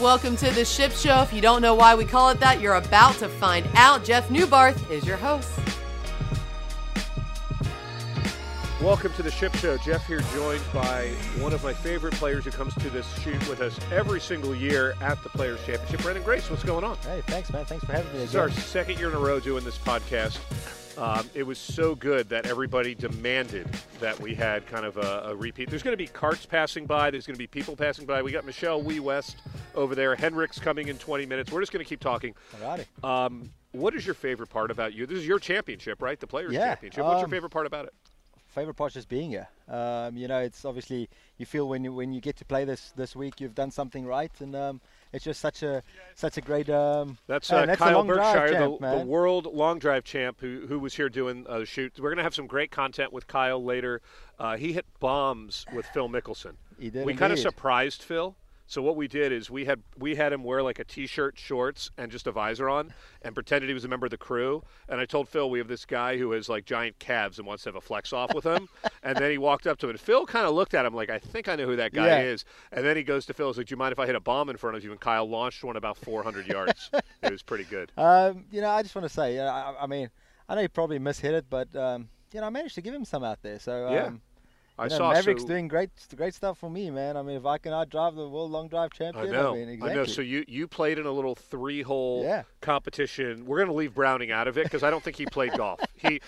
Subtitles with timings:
[0.00, 1.20] Welcome to the Ship Show.
[1.20, 4.02] If you don't know why we call it that, you're about to find out.
[4.02, 5.50] Jeff Neubarth is your host.
[8.80, 9.76] Welcome to the Ship Show.
[9.76, 11.08] Jeff here, joined by
[11.38, 14.94] one of my favorite players who comes to this shoot with us every single year
[15.02, 16.00] at the Players Championship.
[16.00, 16.96] Branden Grace, what's going on?
[16.98, 17.66] Hey, thanks, man.
[17.66, 18.48] Thanks for having me This again.
[18.48, 20.38] is our second year in a row doing this podcast.
[20.98, 23.68] Um, it was so good that everybody demanded
[24.00, 25.70] that we had kind of a, a repeat.
[25.70, 27.10] There's going to be carts passing by.
[27.10, 28.22] There's going to be people passing by.
[28.22, 29.38] We got Michelle Wie West
[29.74, 30.14] over there.
[30.16, 31.52] Henrik's coming in 20 minutes.
[31.52, 32.34] We're just going to keep talking.
[32.60, 32.86] Alrighty.
[33.04, 35.06] Um, what is your favorite part about you?
[35.06, 36.18] This is your championship, right?
[36.18, 37.04] The Players Yeah, Championship.
[37.04, 37.94] What's your um, favorite part about it?
[38.48, 39.48] Favorite part just being here.
[39.68, 42.92] Um, you know, it's obviously you feel when you when you get to play this
[42.96, 44.80] this week, you've done something right, and um,
[45.12, 45.82] it's just such a
[46.14, 46.68] such a great.
[46.70, 50.78] Um, That's, uh, that's Kyle Berkshire, champ, the, the world long drive champ, who, who
[50.78, 51.98] was here doing a shoot.
[51.98, 54.00] We're going to have some great content with Kyle later.
[54.38, 56.54] Uh, he hit bombs with Phil Mickelson.
[56.78, 58.36] He did we kind of surprised Phil.
[58.70, 61.90] So what we did is we had we had him wear like a t-shirt, shorts,
[61.98, 64.62] and just a visor on, and pretended he was a member of the crew.
[64.88, 67.64] And I told Phil we have this guy who has like giant calves and wants
[67.64, 68.68] to have a flex off with him.
[69.02, 71.10] and then he walked up to him, and Phil kind of looked at him like,
[71.10, 72.20] I think I know who that guy Yeah.
[72.20, 72.44] is.
[72.70, 74.20] And then he goes to Phil, he's like, Do you mind if I hit a
[74.20, 74.92] bomb in front of you?
[74.92, 76.90] And Kyle launched one about 400 yards.
[77.22, 77.90] It was pretty good.
[77.98, 80.10] Um, you know, I just want to say, you know, I, I mean,
[80.48, 83.04] I know he probably mishit it, but um, you know, I managed to give him
[83.04, 83.58] some out there.
[83.58, 84.10] So um, Yeah.
[84.80, 87.16] I know, saw Mavrik's so, doing great great stuff for me, man.
[87.16, 89.54] I mean, if I can outdrive the world long drive I champion, know.
[89.54, 89.92] mean, exactly.
[89.92, 90.04] I know.
[90.06, 92.44] So you you played in a little three hole Yeah.
[92.62, 93.44] competition.
[93.44, 95.80] We're going to leave Browning out of it because I don't think he played golf.
[95.94, 96.20] He.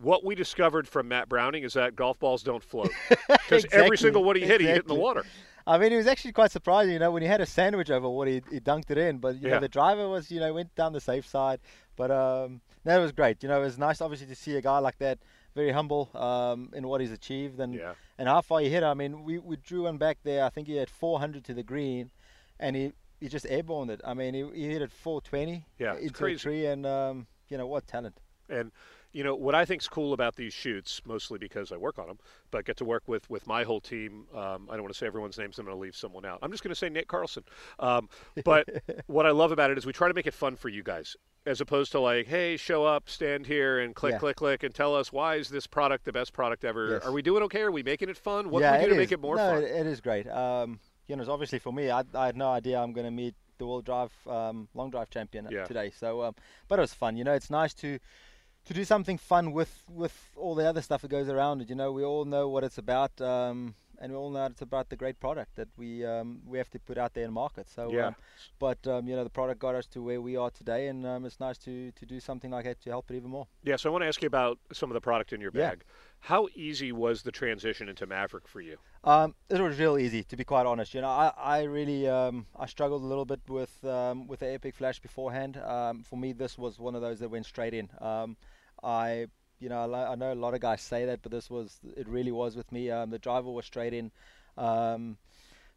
[0.00, 2.92] What we discovered from Matt Browning is that golf balls don't float
[3.28, 5.24] because every single one he hit, he hit in the water.
[5.66, 8.08] I mean, it was actually quite surprising, you know, when he had a sandwich over
[8.08, 9.18] what he, he dunked it in.
[9.18, 9.54] But you Yeah.
[9.54, 11.58] know, the driver was, you know, went down the safe side.
[11.96, 12.60] But um,
[12.96, 13.42] it was great.
[13.42, 15.18] You know, it was nice, obviously, to see a guy like that,
[15.54, 17.94] very humble um, in what he's achieved and Yeah.
[18.18, 18.82] and how far he hit.
[18.82, 20.44] I mean, we, we drew one back there.
[20.44, 22.10] I think he had 400 to the green,
[22.58, 24.00] and he, he just airborne it.
[24.04, 26.34] I mean, he, he hit it 420 Yeah, into crazy.
[26.36, 28.20] a tree, and um, you know what talent.
[28.50, 28.72] And
[29.12, 32.18] you know what I think's cool about these shoots, mostly because I work on them,
[32.50, 34.26] but get to work with with my whole team.
[34.34, 35.58] Um, I don't want to say everyone's names.
[35.58, 36.38] I'm going to leave someone out.
[36.42, 37.44] I'm just going to say Nate Carlson.
[37.78, 38.08] Um,
[38.44, 38.66] but
[39.06, 41.14] what I love about it is we try to make it fun for you guys,
[41.48, 44.18] as opposed to like, hey, show up, stand here, and click, Yeah.
[44.18, 46.90] click, click, and tell us why is this product the best product ever?
[46.90, 47.06] Yes.
[47.06, 47.62] Are we doing okay?
[47.62, 48.50] Are we making it fun?
[48.50, 48.98] What yeah, can we do to is.
[48.98, 49.62] make it more no, fun?
[49.62, 50.28] It, it is great.
[50.28, 53.10] Um, you know, it's obviously for me, I, I had no idea I'm going to
[53.10, 55.64] meet the world drive um, long drive champion Yeah.
[55.64, 55.90] today.
[55.90, 56.34] So, um,
[56.68, 57.16] but it was fun.
[57.16, 57.98] You know, it's nice to
[58.66, 61.70] to do something fun with with all the other stuff that goes around it.
[61.70, 63.18] You know, we all know what it's about.
[63.22, 66.70] Um, and we all know it's about the great product that we um, we have
[66.70, 67.68] to put out there in market.
[67.68, 68.08] So, Yeah.
[68.08, 68.16] um,
[68.58, 71.24] but um, you know, the product got us to where we are today, and um,
[71.24, 73.46] it's nice to, to do something like that to help it even more.
[73.62, 75.82] Yeah, so I want to ask you about some of the product in your bag.
[75.86, 75.94] Yeah.
[76.20, 78.78] How easy was the transition into Mavrik for you?
[79.04, 80.92] Um, it was real easy, to be quite honest.
[80.94, 84.52] You know, I, I really um, I struggled a little bit with um, with the
[84.52, 85.56] Epic Flash beforehand.
[85.56, 87.88] Um, for me, this was one of those that went straight in.
[88.00, 88.36] Um,
[88.82, 89.26] I
[89.60, 92.08] you know I, I know a lot of guys say that, but this was it
[92.08, 92.90] really was with me.
[92.90, 94.10] Um, the driver was straight in.
[94.56, 95.18] Um,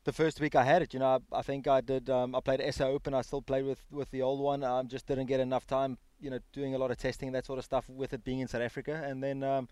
[0.04, 2.10] the first week I had it, you know, I, I think I did.
[2.10, 3.14] Um, I played SA Open.
[3.14, 4.64] I still played with with the old one.
[4.64, 7.60] Um, just didn't get enough time, you know, doing a lot of testing that sort
[7.60, 9.44] of stuff with it being in South Africa, and then.
[9.44, 9.68] Um,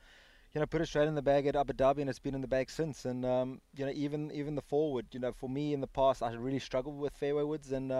[0.52, 2.42] you know, put it straight in the bag at Abu Dhabi, and it's been in
[2.42, 3.06] the bag since.
[3.06, 6.24] And um, you know, even even the forward, you know, for me in the past,
[6.24, 7.92] I really struggled with fairway woods, and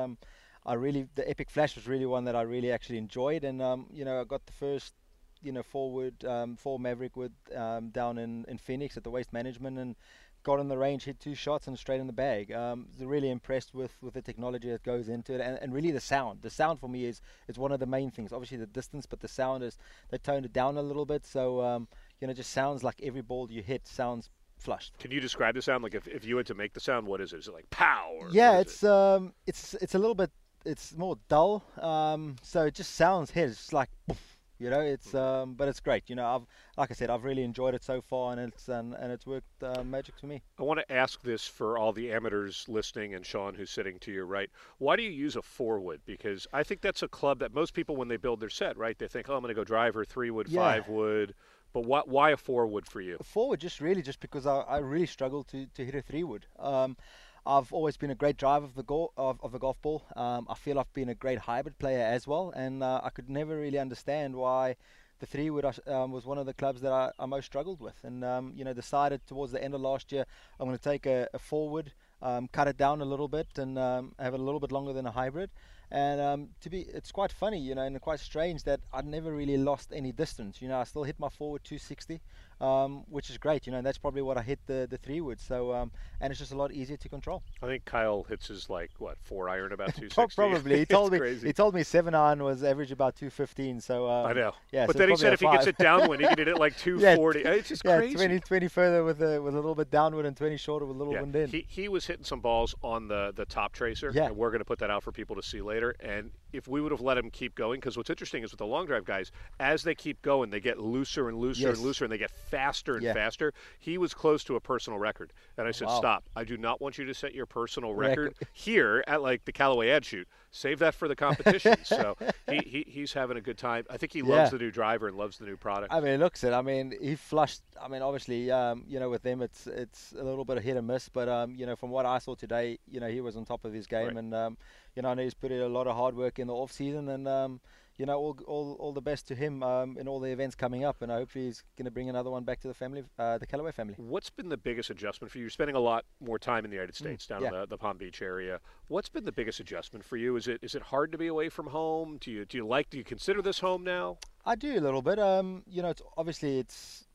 [0.66, 3.44] I really the Epic Flash was really one that I really actually enjoyed.
[3.44, 4.94] And um, you know, I got the first,
[5.42, 9.34] you know, forward um, four Mavrik wood um, down in in Phoenix at the Waste
[9.34, 9.96] Management, and
[10.44, 12.52] got on the range, hit two shots, and straight in the bag.
[12.52, 16.00] Um, really impressed with with the technology that goes into it, and, and really the
[16.00, 16.42] sound.
[16.42, 18.32] The sound for me is is one of the main things.
[18.34, 19.78] Obviously the distance, but the sound is
[20.10, 21.62] they toned it down a little bit, so.
[21.62, 21.88] Um,
[22.20, 24.98] you know, it just sounds like every ball you hit sounds flushed.
[25.00, 25.84] Can you describe the sound?
[25.84, 27.38] Like if, if you had to make the sound, what is it?
[27.38, 28.12] Is it like pow?
[28.20, 30.32] Or Yeah, it's um, it's it's a little bit,
[30.66, 31.64] it's more dull.
[31.82, 33.50] Um, so it just sounds hit.
[33.50, 36.09] It's like, poof, you know, it's um, but it's great.
[36.09, 36.46] You know, I've
[36.78, 39.64] like I said, I've really enjoyed it so far, and it's and, and it's worked
[39.64, 40.44] uh, magic for me.
[40.59, 44.12] I want to ask this for all the amateurs listening and Sean, who's sitting to
[44.12, 44.50] your right.
[44.78, 46.01] Why do you use a four wood?
[46.06, 48.98] Because I think that's a club that most people, when they build their set, right,
[48.98, 50.81] they think, oh, I'm going to go driver, three wood, Yeah.
[50.81, 51.34] five wood.
[51.74, 53.18] But what, why a four wood for you?
[53.19, 56.01] A four wood, just really just because I, I really struggle to, to hit a
[56.01, 56.45] three wood.
[56.57, 56.98] Um,
[57.45, 60.03] I've always been a great driver of the go- of, of the golf ball.
[60.15, 63.30] Um, I feel I've been a great hybrid player as well, and uh, I could
[63.30, 64.75] never really understand why
[65.19, 67.95] the three wood um, was one of the clubs that I, I most struggled with.
[68.03, 70.25] And um, you know, decided towards the end of last year,
[70.59, 71.91] I'm going to take a, a forward,
[72.21, 74.94] um, cut it down a little bit, and um, have it a little bit longer
[74.94, 75.50] than a hybrid.
[75.91, 79.33] And um, to be, it's quite funny, you know, and quite strange that I never
[79.33, 80.62] really lost any distance.
[80.62, 82.21] You know, I still hit my forward 260
[82.62, 83.66] um, which is great.
[83.66, 85.40] You know, and that's probably what I hit the the three wood.
[85.40, 85.92] So um,
[86.22, 87.44] and it's just a lot easier to control.
[87.62, 90.36] I think Kyle hits his like what four iron about two sixty.
[90.36, 91.48] Probably he told me crazy.
[91.48, 93.80] he told me seven iron was average about two fifteen.
[93.80, 94.54] So um, I know.
[94.72, 96.48] Yeah, but so then he said if probably he gets it downwind, he can hit
[96.48, 97.42] it like two forty.
[97.42, 98.16] Yeah, it's just yeah, crazy.
[98.16, 101.00] 20, 20 further with a with a little bit downward and twenty shorter with a
[101.00, 101.50] little Yeah, wind in.
[101.50, 104.26] he, he was hitting some balls on the, the top tracer, Yeah.
[104.26, 105.96] and we're going to put that out for people to see later.
[106.00, 108.66] And if we would have let him keep going, because what's interesting is with the
[108.66, 111.78] long drive guys, as they keep going, they get looser and looser Yes.
[111.78, 113.13] and looser, and they get faster and Yeah.
[113.13, 113.54] faster.
[113.80, 116.00] He was close to a personal record, and I said, Wow.
[116.00, 116.24] "Stop!
[116.36, 118.30] I do not want you to set your personal Record.
[118.30, 120.28] record here at like the Callaway ad shoot.
[120.51, 122.16] Save that for the competition." so
[122.50, 123.86] he, he he's having a good time.
[123.90, 124.57] I think he loves Yeah.
[124.57, 125.94] the new driver and loves the new product.
[125.94, 126.54] I mean, it looks it.
[126.54, 127.62] I mean, he flushed.
[127.81, 130.75] I mean, obviously, um, you know, with them, it's it's a little bit of hit
[130.78, 131.07] and miss.
[131.10, 133.63] But um, you know, from what I saw today, you know, he was on top
[133.66, 134.18] of his game, Right.
[134.18, 134.57] and um,
[134.96, 136.72] you know, I know he's put in a lot of hard work in the off
[136.72, 137.62] season, and um,
[138.00, 140.86] you know, all all all the best to him um, in all the events coming
[140.86, 143.38] up, and I hope he's going to bring another one back to the family, uh,
[143.38, 143.94] the Callaway family.
[143.98, 145.44] What's been the biggest adjustment for you?
[145.44, 147.78] You're spending a lot more time in the United States, down in Mm, the, the
[147.78, 148.62] Palm Beach area.
[148.88, 150.38] What's been the biggest adjustment for you?
[150.38, 152.18] Is it is it hard to be away from home?
[152.22, 154.18] Do you do you like do you consider this home now?
[154.46, 155.19] I do a little bit.
[155.19, 157.06] Um, you know, it's obviously it's,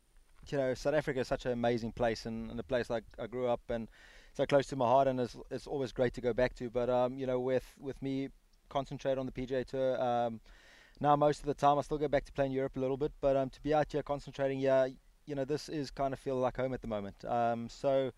[0.50, 3.26] you know, South Africa is such an amazing place and, and a place like I
[3.26, 3.88] grew up and
[4.34, 6.68] so close to my heart, and it's, it's always great to go back to.
[6.68, 8.28] But um, you know, with with me
[8.68, 10.02] concentrate on the PGA Tour.
[10.02, 10.40] Um,
[11.00, 13.12] now most of the time I still go back to playing Europe a little bit,
[13.20, 14.88] but um, to be out here concentrating, yeah,
[15.26, 17.24] you know, this is kind of feel like home at the moment.
[17.24, 18.12] Um, so.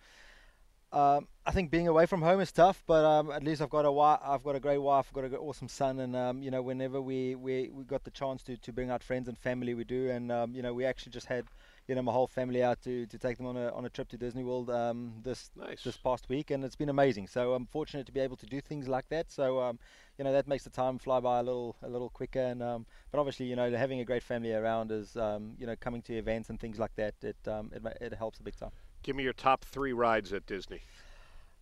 [0.92, 3.80] Um, I think being away from home is tough, but um, at least I've got
[3.80, 6.50] a wi- I've got a great wife, I've got an awesome son, and um, you
[6.50, 9.74] know whenever we, we, we got the chance to, to bring out friends and family,
[9.74, 11.44] we do, and um, you know we actually just had
[11.88, 14.08] you know my whole family out to, to take them on a on a trip
[14.10, 15.82] to Disney World um, this Nice.
[15.82, 17.26] this past week, and it's been amazing.
[17.26, 19.30] So I'm fortunate to be able to do things like that.
[19.30, 19.78] So um,
[20.18, 22.86] you know that makes the time fly by a little a little quicker, and um,
[23.10, 26.14] but obviously you know having a great family around is um, you know coming to
[26.14, 27.14] events and things like that.
[27.22, 28.70] It um, it, it helps a big time.
[29.02, 30.80] Give me your top three rides at Disney.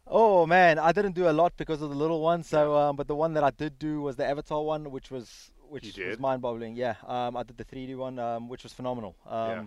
[0.07, 2.43] Oh man, I didn't do a lot because of the little one.
[2.43, 5.51] So, um, but the one that I did do was the Avatar one, which was
[5.69, 6.77] which was mind-boggling.
[6.77, 9.17] Yeah, um, I did the 3D one, um, which was phenomenal.
[9.27, 9.67] Um, Yeah.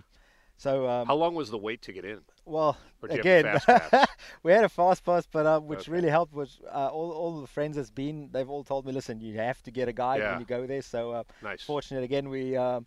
[0.58, 2.20] So, um, How long was the wait to get in?
[2.44, 4.08] well, Or do you again, have the fast pass?
[4.42, 5.92] we had a fast pass, but um, which Okay.
[5.92, 8.28] really helped was uh, all all the friends that's been.
[8.32, 10.30] They've all told me, listen, you have to get a guide Yeah.
[10.32, 10.82] when you go there.
[10.82, 11.62] So, uh, Nice.
[11.64, 12.86] fortunate again, we, um,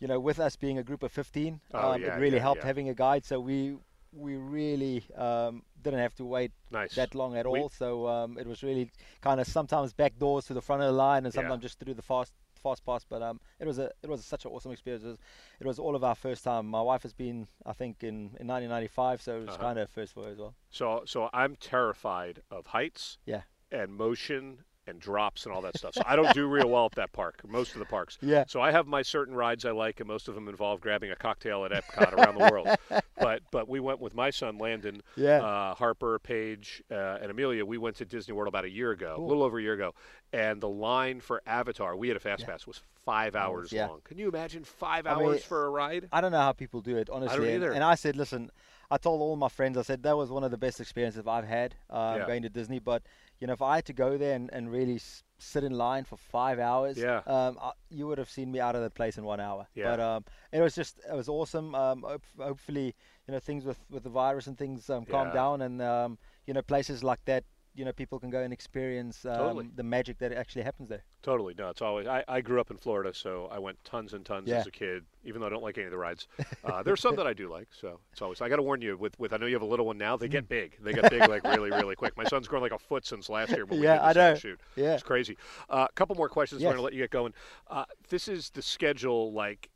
[0.00, 2.42] you know, with us being a group of 15, Oh, um, yeah, it really yeah,
[2.42, 2.68] helped yeah.
[2.68, 3.24] having a guide.
[3.24, 3.76] So we
[4.12, 6.94] we really um, didn't have to wait Nice.
[6.94, 7.68] that long at We- all.
[7.68, 8.90] So um, it was really
[9.20, 11.40] kind of sometimes back doors to the front of the line, and Yeah.
[11.42, 12.32] sometimes just through the fast
[12.62, 13.04] fast pass.
[13.08, 15.04] But um, it was a it was such an awesome experience.
[15.04, 15.18] It was,
[15.60, 16.66] it was all of our first time.
[16.66, 19.58] My wife has been, I think, in, in 1995, so it was Uh-huh.
[19.58, 20.54] kind of first for her as well.
[20.70, 23.18] So so I'm terrified of heights.
[23.26, 23.42] Yeah.
[23.72, 25.94] And motion and drops and all that stuff.
[25.94, 27.40] So I don't do real well at that park.
[27.48, 28.18] Most of the parks.
[28.30, 28.44] Yeah.
[28.46, 31.16] So I have my certain rides I like, and most of them involve grabbing a
[31.16, 32.68] cocktail at Epcot around the world.
[33.20, 35.42] But but we went with my son Landon, Yeah.
[35.42, 37.66] uh, Harper, Paige, uh, and Amelia.
[37.66, 39.26] We went to Disney World about a year ago, Cool.
[39.26, 39.94] a little over a year ago,
[40.32, 42.46] and the line for Avatar, we had a fast Yeah.
[42.46, 43.88] pass, was five hours yeah.
[43.88, 44.00] long.
[44.04, 46.08] Can you imagine five I mean, hours for a ride?
[46.12, 47.52] I don't know how people do it, honestly.
[47.52, 47.72] and, either.
[47.72, 48.50] and I said, listen,
[48.90, 51.46] I told all my friends, I said that was one of the best experiences I've
[51.46, 52.26] had um, Yeah.
[52.26, 52.78] going to Disney.
[52.78, 53.02] But
[53.40, 56.04] you know, if I had to go there and, and really s- sit in line
[56.04, 57.22] for five hours, Yeah.
[57.26, 59.66] um, I, you would have seen me out of the place in one hour.
[59.74, 59.84] Yeah.
[59.90, 61.74] But um, it was just, it was awesome.
[61.74, 62.94] Um, hope, hopefully,
[63.26, 65.32] you know, things with, with the virus and things um, calm Yeah.
[65.34, 67.44] down, and um, you know, places like that.
[67.80, 69.70] You know, people can go and experience um, Totally.
[69.74, 71.02] the magic that actually happens there.
[71.22, 71.54] Totally.
[71.56, 72.06] No, it's always.
[72.06, 74.56] I, I grew up in Florida, so I went tons and tons Yeah.
[74.56, 76.28] as a kid, even though I don't like any of the rides.
[76.62, 78.42] Uh, there's some that I do like, so it's always.
[78.42, 80.18] I got to warn you, with, with I know you have a little one now,
[80.18, 80.76] they get big.
[80.82, 82.14] They get big like really, really quick.
[82.18, 84.34] My son's grown like a foot since last year when we Yeah, did I know.
[84.34, 84.60] shoot.
[84.76, 84.92] Yeah.
[84.92, 85.38] It's crazy.
[85.70, 86.60] A uh, couple more questions.
[86.60, 86.68] Yes.
[86.68, 87.32] going to let you get going.
[87.66, 89.70] Uh, this is the schedule, like.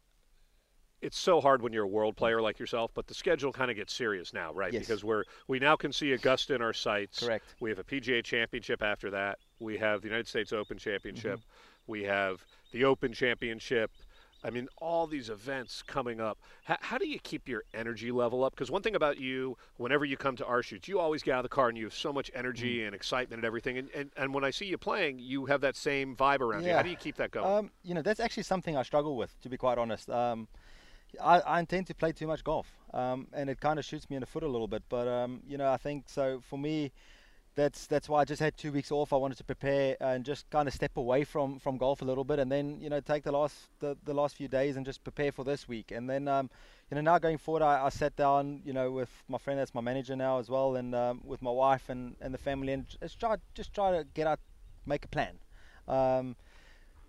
[1.05, 3.77] It's so hard when you're a world player like yourself, but the schedule kind of
[3.77, 4.73] gets serious now, right?
[4.73, 4.87] Yes.
[4.87, 7.21] Because we're we now can see Augusta in our sights.
[7.21, 7.45] Correct.
[7.61, 9.39] We have a PGA Championship after that.
[9.61, 11.41] We have the United States Open Championship.
[11.41, 11.93] Mm-hmm.
[11.93, 12.43] We have
[12.73, 13.91] the Open Championship.
[14.47, 16.39] I mean, all these events coming up.
[16.65, 18.53] How, how do you keep your energy level up?
[18.55, 21.39] Because one thing about you, whenever you come to our shoots, you always get out
[21.39, 22.87] of the car and you have so much energy Mm.
[22.87, 23.79] and excitement and everything.
[23.79, 26.69] And, and, and when I see you playing, you have that same vibe around you.
[26.69, 26.77] Yeah.
[26.77, 27.47] How do you keep that going?
[27.47, 30.11] Um, you know, that's actually something I struggle with, to be quite honest.
[30.11, 30.49] Um,
[31.21, 34.17] I, I intend to play too much golf, um, and it kind of shoots me
[34.17, 34.83] in the foot a little bit.
[34.89, 36.41] But um, you know, I think so.
[36.49, 36.93] For me,
[37.55, 39.13] that's that's why I just had two weeks off.
[39.13, 42.25] I wanted to prepare and just kind of step away from, from golf a little
[42.25, 45.05] bit, and then you know take the last the, the last few days and just
[45.05, 45.93] prepare for this week.
[45.93, 46.51] And then um,
[46.91, 49.75] you know now going forward, I, I sat down you know with my friend that's
[49.75, 52.87] my manager now as well, and um, with my wife and, and the family, and
[53.01, 54.41] just try just try to get out,
[54.87, 55.39] make a plan.
[55.87, 56.37] Um,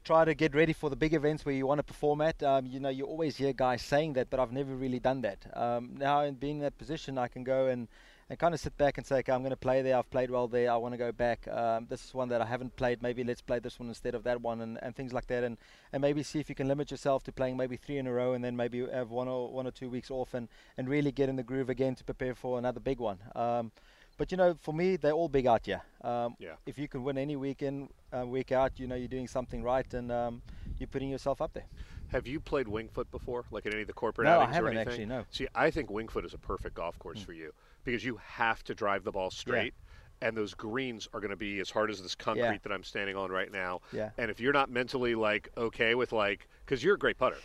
[0.06, 2.42] try to get ready for the big events where you want to perform at.
[2.44, 5.40] Um, you know, you always hear guys saying that, but I've never really done that.
[5.58, 7.88] Um, now, in being in that position, I can go and,
[8.30, 9.98] and kind of sit back and say, okay, I'm going to play there.
[9.98, 10.72] I've played well there.
[10.72, 11.48] I want to go back.
[11.48, 13.02] Um, this is one that I haven't played.
[13.02, 15.44] Maybe let's play this one instead of that one, and, and things like that.
[15.44, 15.58] And,
[15.92, 18.34] and maybe see if you can limit yourself to playing maybe three in a row,
[18.34, 21.30] and then maybe have one or one or two weeks off, and, and really get
[21.30, 23.18] in the groove again to prepare for another big one.
[23.36, 23.72] Um,
[24.18, 25.82] but you know, for me, they're all big out here.
[26.02, 26.56] Um, Yeah.
[26.66, 29.92] If you can win any weekend, uh, week out, you know you're doing something right,
[29.94, 30.42] and um,
[30.78, 31.66] you're putting yourself up there.
[32.10, 34.54] Have you played Wingfoot before, like in any of the corporate No, I outings or
[34.54, 34.88] haven't anything?
[34.92, 35.26] actually, no.
[35.32, 37.52] See, I think Wingfoot is a perfect golf course for you
[37.84, 39.74] because you have to drive the ball straight.
[40.22, 42.58] And those greens are going to be as hard as this concrete Yeah.
[42.64, 43.82] that I'm standing on right now.
[43.92, 44.12] Yeah.
[44.18, 47.36] And if you're not mentally like okay with like, because you're a great putter,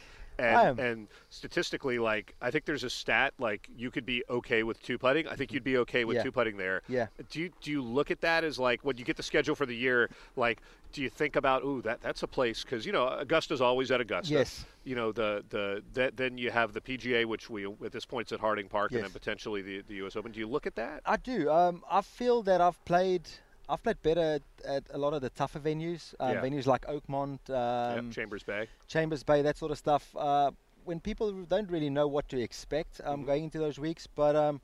[0.41, 4.83] and and statistically, like I think there's a stat like you could be okay with
[4.83, 5.27] two putting.
[5.29, 6.23] I think you'd be okay with Yeah.
[6.25, 6.83] two putting there.
[6.89, 7.07] Yeah.
[7.31, 9.67] Do you do you look at that as like when you get the schedule for
[9.67, 10.11] the year?
[10.37, 10.61] Like,
[10.93, 14.01] do you think about ooh that that's a place because you know Augusta's always at
[14.01, 14.33] Augusta.
[14.35, 14.65] Yes.
[14.85, 18.29] You know the the that, then you have the PGA, which we at this point
[18.29, 20.17] is at Harding Park, and then potentially the the U.S.
[20.17, 20.33] Open.
[20.33, 21.03] Do you look at that?
[21.05, 21.51] I do.
[21.51, 23.29] Um, I feel that I've played.
[23.71, 26.41] I've played better at, a lot of the tougher venues, um, Yeah.
[26.43, 28.69] venues like Oakmont, um, yep, Chambers Bay.
[28.89, 30.15] Chambers Bay, that sort of stuff.
[30.17, 30.51] Uh,
[30.85, 33.27] when people don't really know what to expect um, Mhm.
[33.27, 34.61] going into those weeks, but um,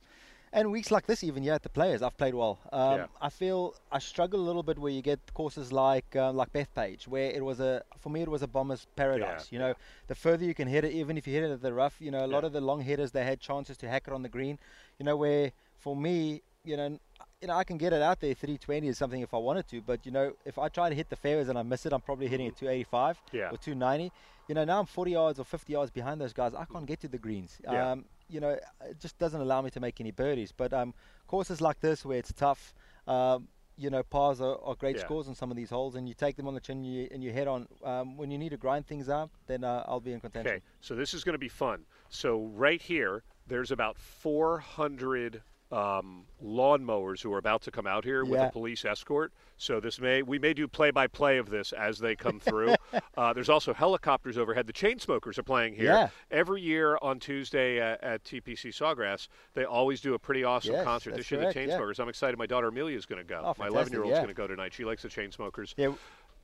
[0.52, 2.58] and weeks like this, even yeah, at the players, I've played well.
[2.72, 3.06] Um, Yeah.
[3.20, 7.06] I feel I struggle a little bit where you get courses like uh, like Bethpage,
[7.06, 9.52] where it was a for me it was a bomber's paradise.
[9.52, 9.74] you know,
[10.06, 12.10] the further you can hit it, even if you hit it at the rough, you
[12.10, 14.28] know, a lot of the long hitters they had chances to hack it on the
[14.30, 14.58] green.
[14.98, 16.98] You know, where for me, you know.
[17.42, 19.82] You know, I can get it out there 320 or something if I wanted to,
[19.82, 22.00] but you know, if I try to hit the fairways and I miss it, I'm
[22.00, 23.50] probably hitting it 285 Yeah.
[23.50, 24.10] or 290.
[24.48, 26.54] You know, now I'm 40 yards or 50 yards behind those guys.
[26.54, 27.58] I can't get to the greens.
[27.62, 27.92] Yeah.
[27.92, 30.50] Um, you know, it just doesn't allow me to make any birdies.
[30.50, 30.94] But um,
[31.26, 32.74] courses like this where it's tough,
[33.06, 35.04] um, you know, pars are, are great Yeah.
[35.04, 37.08] scores on some of these holes, and you take them on the chin and you,
[37.10, 37.68] and you head on.
[37.84, 40.52] Um, when you need to grind things out, then uh, I'll be in contention.
[40.54, 41.84] Okay, so this is going to be fun.
[42.08, 45.42] So right here, there's about 400
[45.72, 49.32] um, lawnmowers who are about to come out here with a police escort.
[49.58, 52.74] So this may we may do play-by-play of this as they come through.
[53.16, 54.66] uh, there's also helicopters overhead.
[54.66, 56.08] The Chainsmokers are playing here Yeah.
[56.30, 59.28] every year on Tuesday at, at TPC Sawgrass.
[59.54, 61.40] They always do a pretty awesome Yes, concert this year.
[61.40, 61.52] The yeah.
[61.78, 61.98] Chainsmokers.
[61.98, 62.38] I'm excited.
[62.38, 63.40] My daughter Amelia is going to go.
[63.44, 64.74] Oh, My 11 year old is going to go tonight.
[64.74, 65.92] She likes the Chainsmokers Yeah,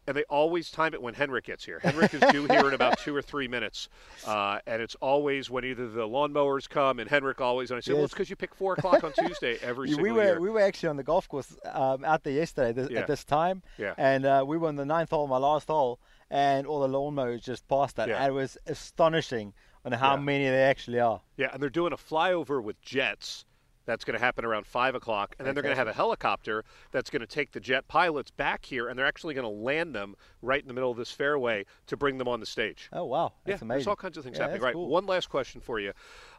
[0.06, 1.78] and they always time it when Henrik gets here.
[1.80, 3.88] Henrik is due here in about two or three minutes,
[4.26, 7.70] uh, and it's always when either the lawnmowers come and Henrik always.
[7.70, 10.12] And I say, well, it's because you pick four o'clock on Tuesday every Yeah, single
[10.12, 10.40] we were year.
[10.40, 13.00] we were actually on the golf course um, out there yesterday th- Yeah.
[13.00, 13.94] at this time, Yeah.
[13.96, 17.42] and uh, we were on the ninth hole, my last hole, and all the lawnmowers
[17.42, 18.08] just passed that.
[18.08, 18.16] Yeah.
[18.18, 19.52] And it was astonishing
[19.84, 21.20] on how many there actually are.
[21.36, 23.44] yeah, and they're doing a flyover with jets.
[23.84, 26.64] That's going to happen around five o'clock, and then they're going to have a helicopter
[26.92, 29.94] that's going to take the jet pilots back here, and they're actually going to land
[29.94, 32.88] them right in the middle of this fairway to bring them on the stage.
[32.92, 34.62] Oh wow, yeah, that's there's all kinds of things Yeah, happening.
[34.62, 34.74] Right.
[34.74, 34.88] cool.
[34.88, 35.92] One last question for you.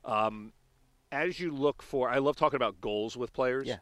[0.06, 0.54] Um,
[1.12, 3.68] as you look for, I love talking about goals with players.
[3.68, 3.78] Yeah.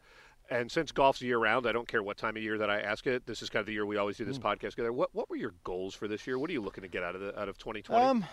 [0.50, 3.06] And since golf's year round, I don't care what time of year that I ask
[3.06, 3.24] it.
[3.26, 4.28] This is kind of the year we always do Mm.
[4.28, 4.92] this podcast together.
[4.92, 6.38] What What were your goals for this year?
[6.38, 8.04] What are you looking to get out of the out of 2020?
[8.04, 8.24] Um,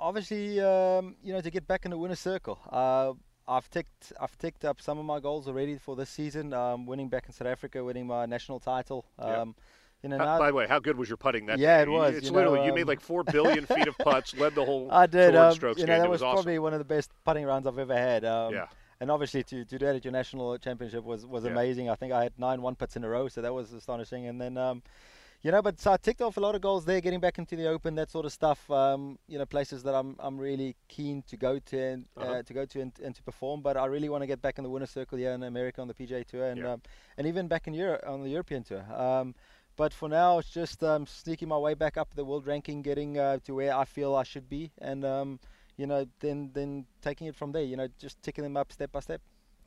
[0.00, 2.58] obviously, um, you know, to get back in the winner's circle.
[2.70, 3.12] Uh,
[3.46, 6.52] I've ticked, I've ticked up some of my goals already for this season.
[6.54, 9.04] Um, winning back in South Africa, winning my national title.
[9.18, 9.42] Yeah.
[9.42, 9.54] Um,
[10.02, 11.58] you know, How- by the way, how good was your putting that?
[11.58, 11.82] Yeah, day?
[11.82, 14.34] it was, It's you literally know, you made um, like four billion feet of putts,
[14.36, 15.34] led the whole I did.
[15.34, 16.00] Um, strokes you know, game.
[16.00, 16.36] that it was, was awesome.
[16.44, 18.24] probably one of the best putting rounds I've ever had.
[18.24, 18.66] Um, Yeah.
[19.00, 21.50] And obviously, to, to do that at your national championship was, was Yeah.
[21.50, 21.90] amazing.
[21.90, 24.26] I think I had nine one putts in a row, so that was astonishing.
[24.26, 24.82] And then, um,
[25.44, 27.54] you know, but so I ticked off a lot of goals there, getting back into
[27.54, 28.68] the Open, that sort of stuff.
[28.70, 32.42] Um, you know, places that I'm I'm really keen to go to and uh Uh-huh.
[32.42, 33.60] to go to and, and to perform.
[33.60, 35.88] But I really want to get back in the winner's circle here in America on
[35.88, 36.72] the PGA Tour and Yeah.
[36.72, 36.82] um,
[37.18, 38.84] and even back in Europe on the European Tour.
[38.92, 39.34] Um,
[39.76, 43.18] but for now, it's just um, sneaking my way back up the world ranking, getting
[43.18, 45.40] uh, to where I feel I should be, and um,
[45.76, 47.64] you know, then then taking it from there.
[47.64, 49.20] You know, just ticking them up step by step.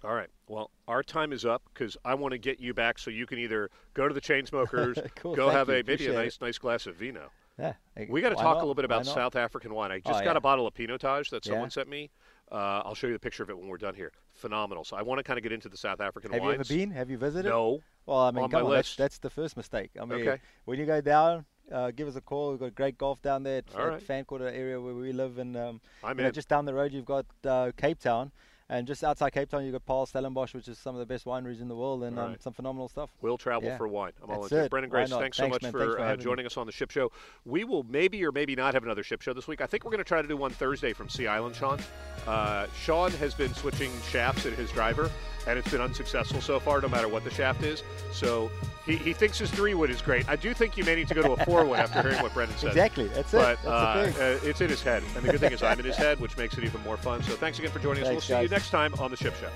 [0.04, 0.30] All right.
[0.48, 3.40] Well, our time is up because I want to get you back so you can
[3.40, 6.42] either go to the Chainsmokers, Cool, go have you, a maybe a nice it.
[6.42, 7.30] nice glass of vino.
[7.60, 7.74] Yeah,
[8.08, 8.56] We got to talk not?
[8.58, 9.08] a little bit about?
[9.08, 9.92] South African wine.
[9.92, 10.38] I just Oh, got yeah.
[10.38, 11.70] a bottle of Pinotage that someone Yeah.
[11.70, 12.12] sent me.
[12.52, 14.12] Uh, I'll show you the picture of it when we're done here.
[14.36, 14.84] Phenomenal.
[14.84, 16.92] So I want to kind of get into the South African Have you ever been?
[16.92, 17.50] Have you visited?
[17.50, 17.80] No.
[18.06, 19.90] Well, I mean, On come on, that's, that's the first mistake.
[20.00, 20.40] I mean, Okay.
[20.66, 22.52] when you go down, uh, give us a call.
[22.52, 24.02] We've got great golf down there at, All right.
[24.02, 26.34] Fancourt area where we live, and um, I'm you know, in.
[26.34, 28.32] just down the road you've got uh, Cape Town,
[28.70, 31.26] and just outside Cape Town you've got Paarl Stellenbosch, which is some of the best
[31.26, 32.42] wineries in the world, and All um, right.
[32.44, 33.10] some phenomenal stuff.
[33.22, 33.78] We'll travel Yeah.
[33.78, 34.12] for wine.
[34.24, 34.72] I'm all That's into it.
[34.72, 35.22] Branden Grace, not?
[35.22, 35.72] thanks so much man.
[35.72, 36.24] for for uh, having me.
[36.24, 37.12] joining us on the Ship Show.
[37.46, 39.62] We will maybe or maybe not have another Ship Show this week.
[39.62, 41.80] I think we're going to try to do one Thursday from Sea Island, Sean.
[42.28, 45.10] Uh, Sean has been switching shafts at his driver,
[45.48, 47.84] and it's been unsuccessful so far, no matter what the shaft is.
[48.12, 48.52] So
[48.88, 50.28] He, he thinks his three wood is great.
[50.30, 52.32] I do think you may need to go to a four wood after hearing what
[52.32, 52.70] Branden said.
[52.70, 53.08] Exactly.
[53.10, 53.38] That's it.
[53.38, 54.24] But That's uh, the thing.
[54.24, 55.04] uh, it's in his head.
[55.16, 57.22] And the good thing is I'm in his head, which makes it even more fun.
[57.22, 58.08] So thanks again for joining us.
[58.08, 59.50] Thanks, we'll see you next time on The Ship Show.